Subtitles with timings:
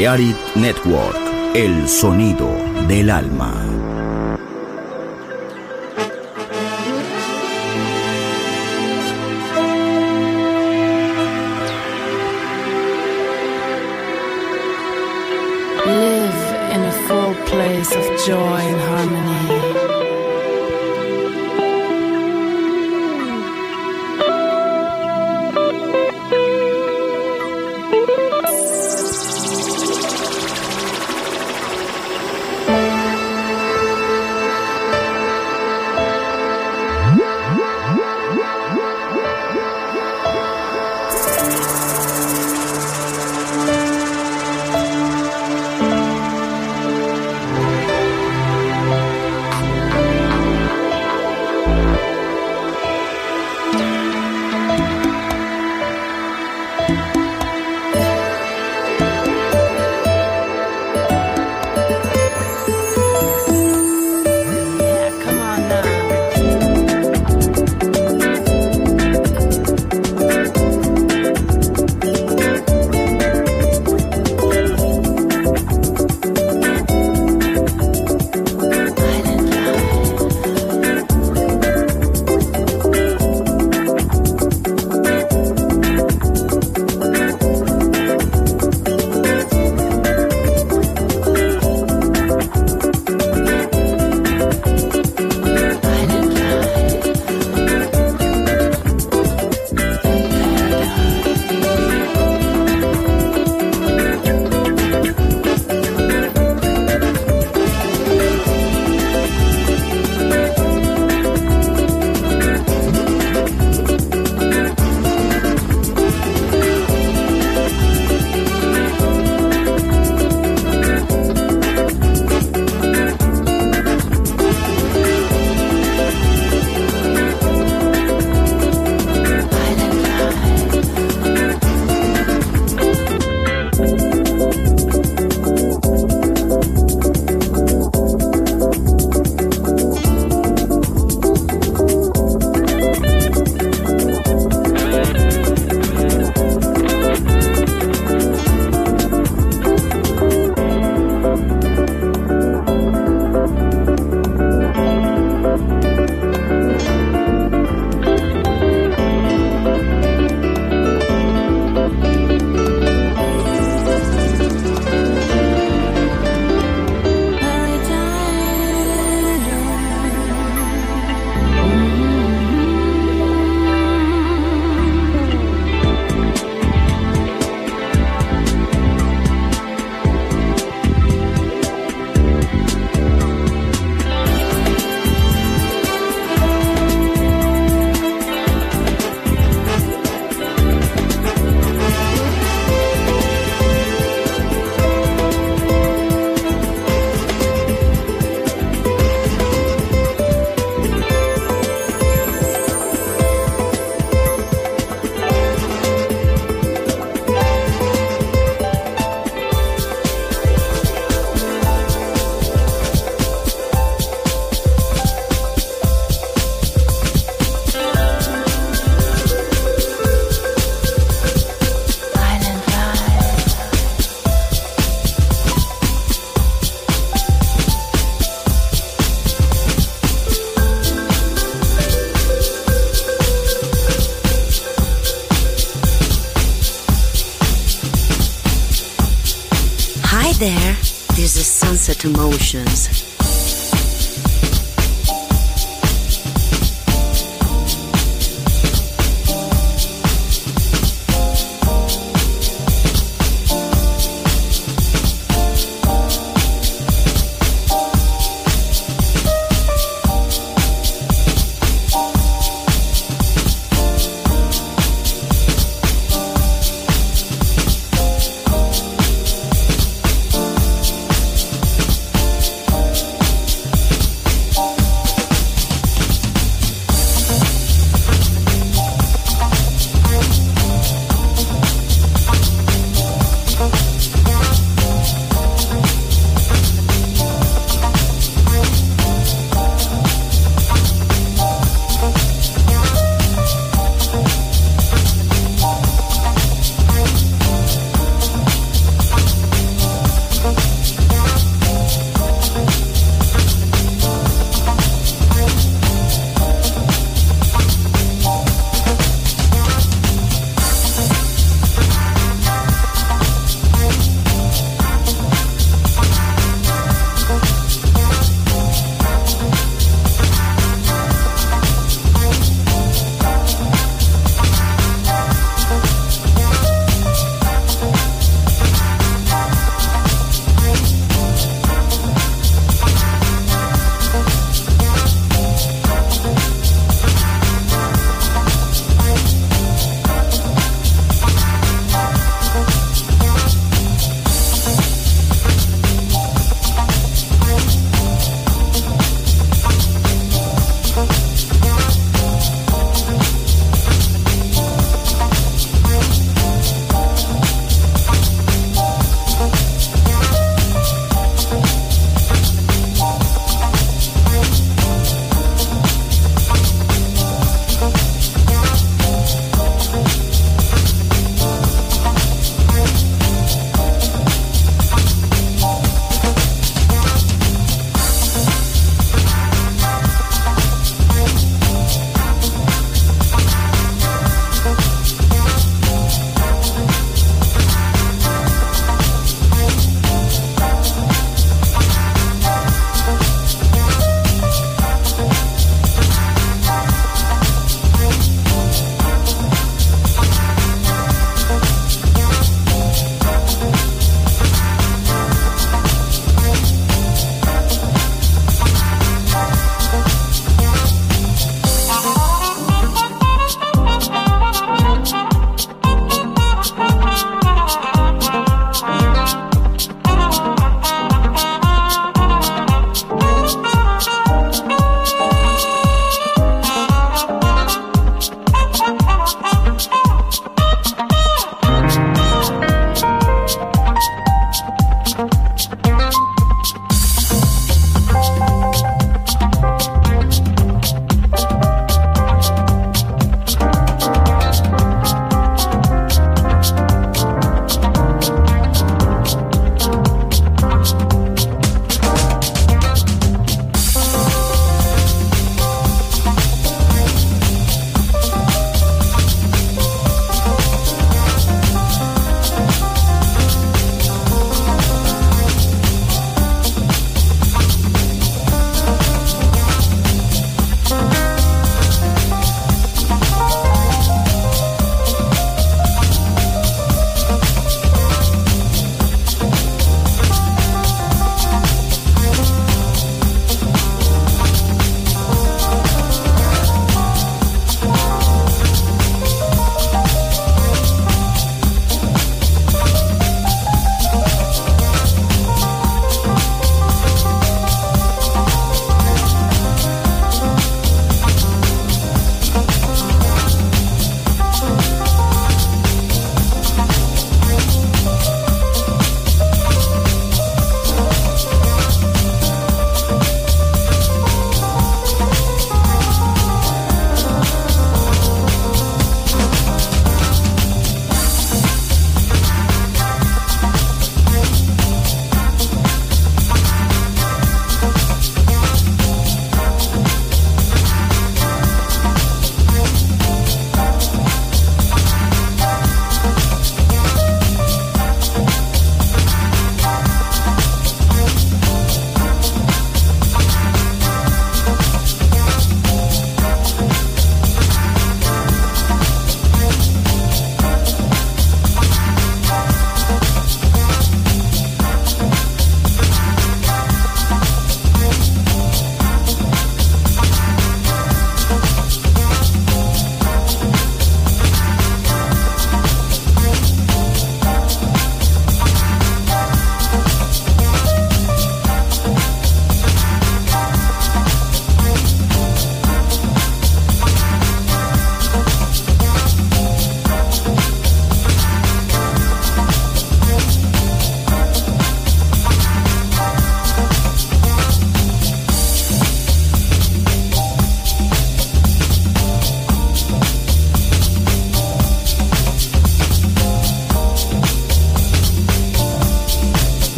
[0.00, 1.14] Learit Network,
[1.54, 2.48] el sonido
[2.88, 3.79] del alma.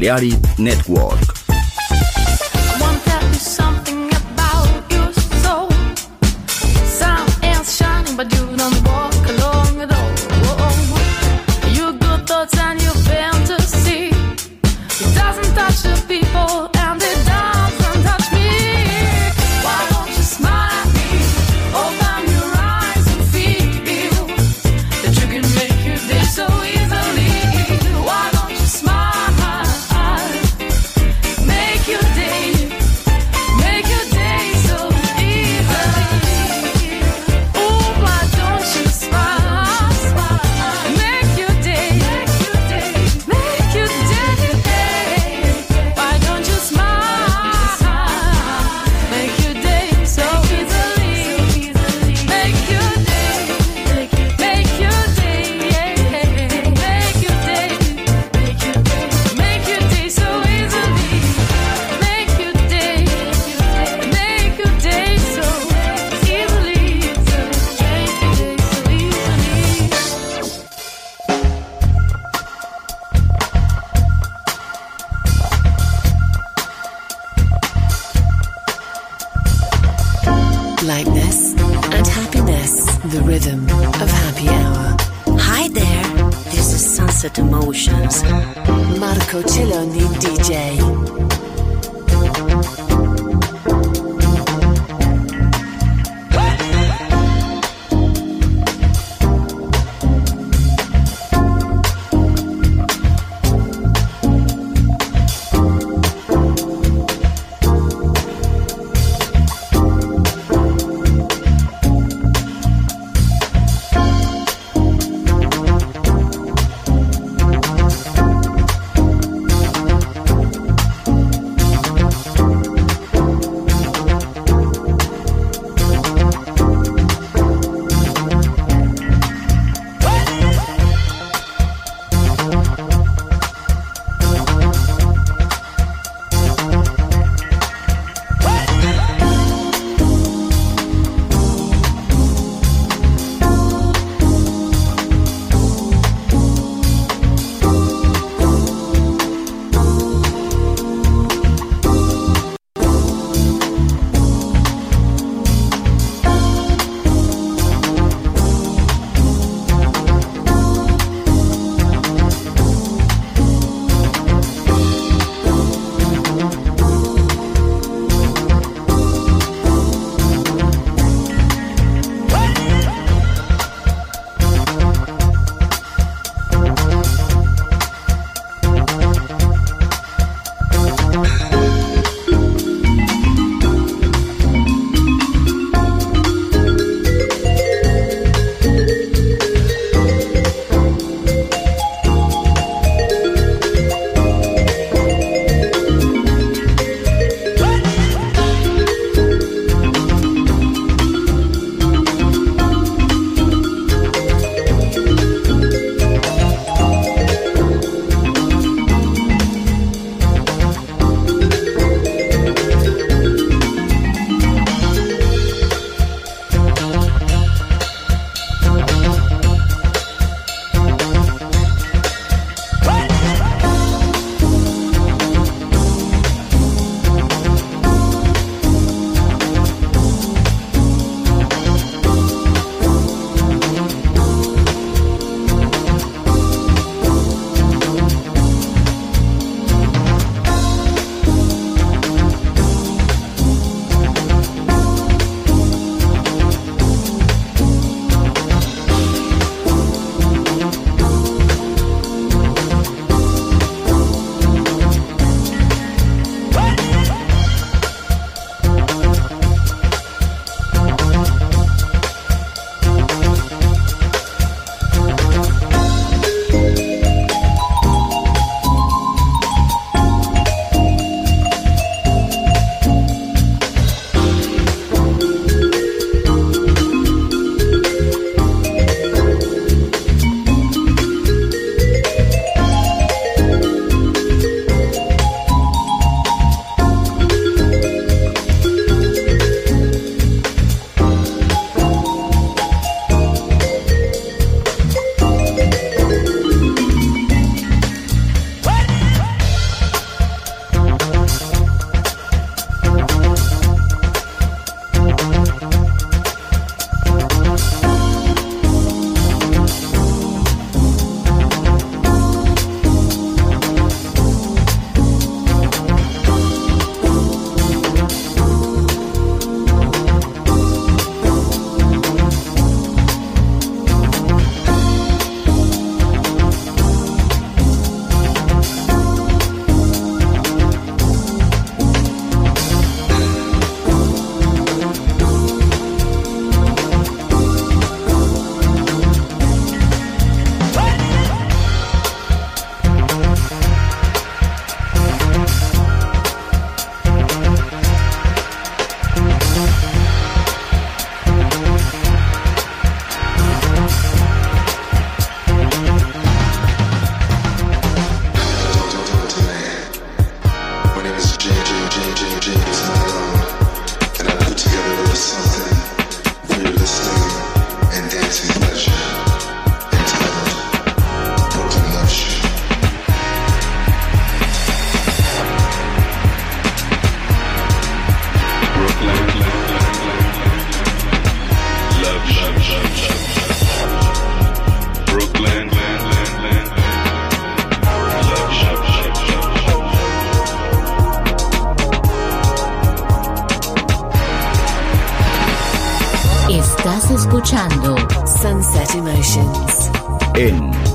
[0.00, 0.99] Balearic Network.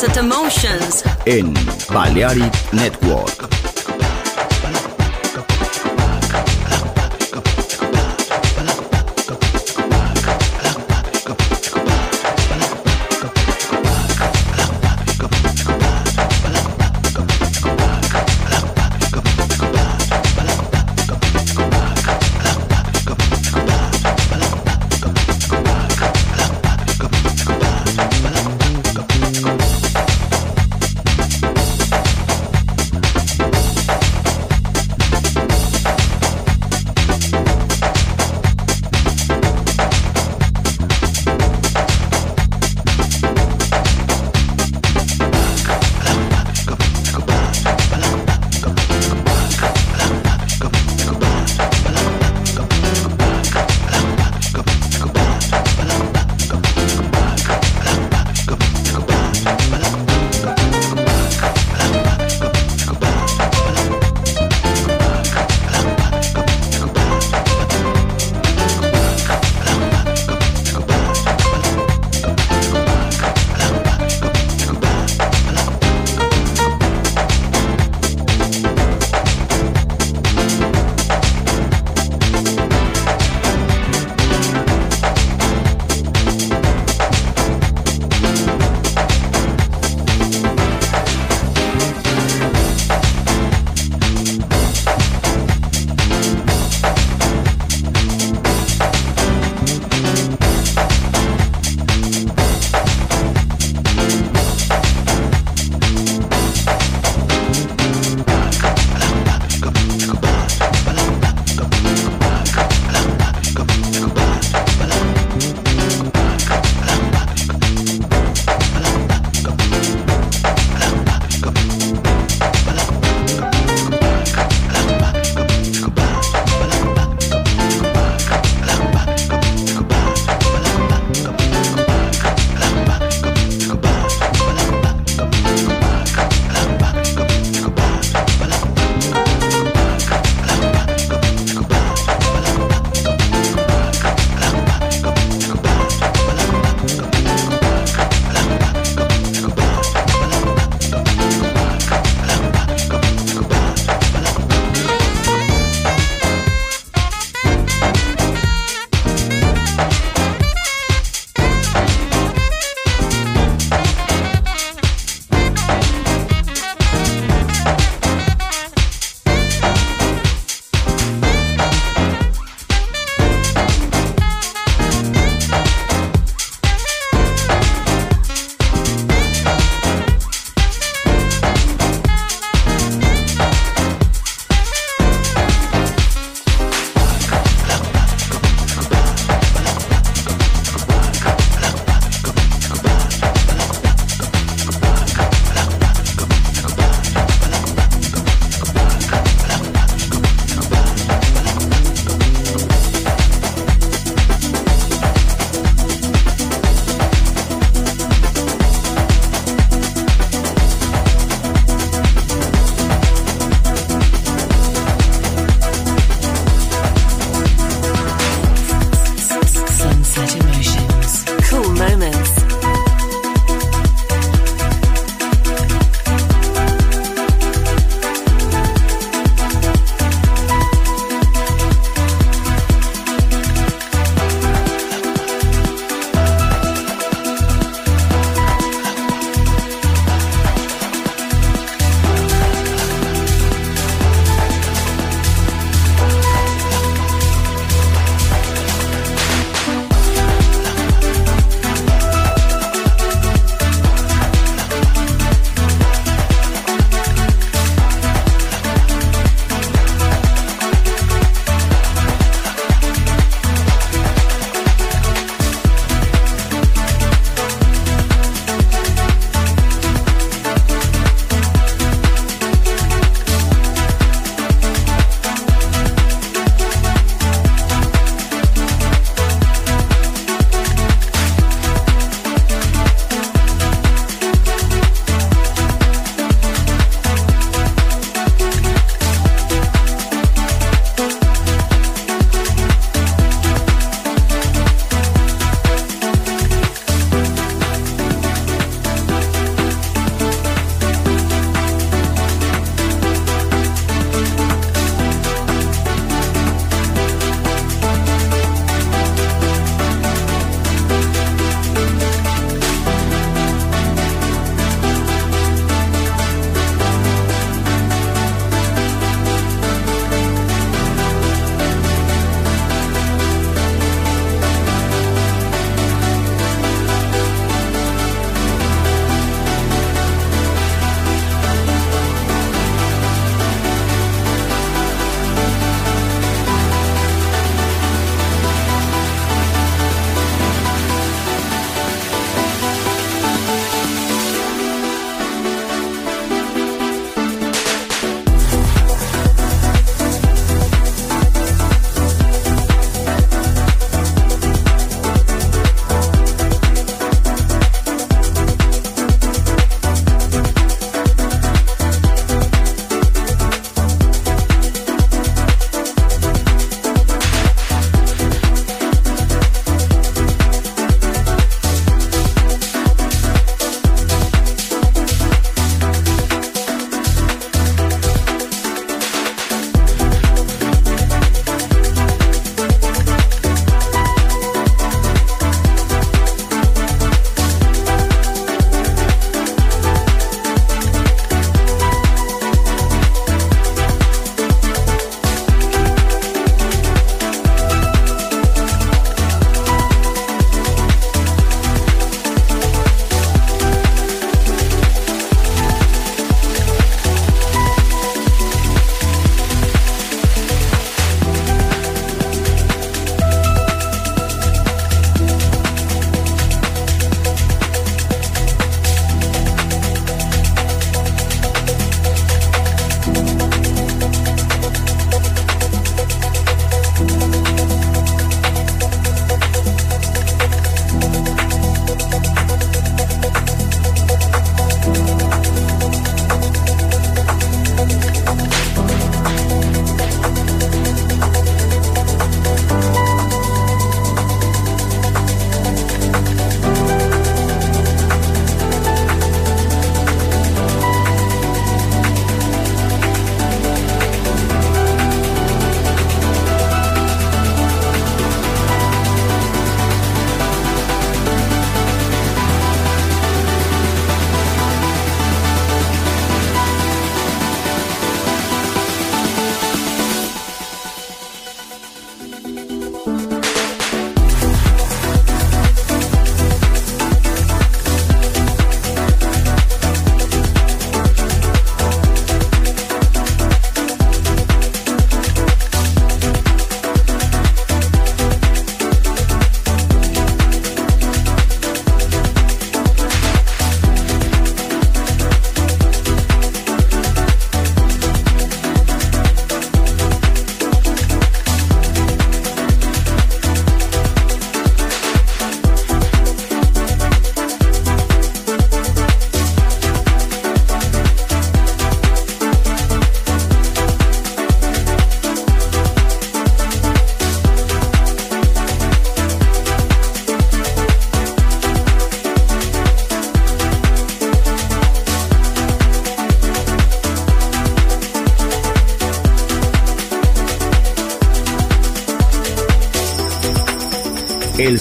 [0.00, 1.04] Sunset Emotions.
[1.26, 1.52] en
[1.92, 3.39] Balearic Network.